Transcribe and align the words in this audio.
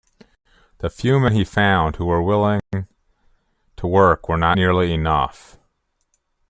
The 0.79 0.89
few 0.89 1.19
men 1.19 1.33
he 1.33 1.43
found 1.45 1.97
who 1.97 2.05
were 2.07 2.23
willing 2.23 2.59
to 2.71 3.85
work 3.87 4.27
were 4.27 4.35
not 4.39 4.57
nearly 4.57 4.91
enough. 4.95 5.59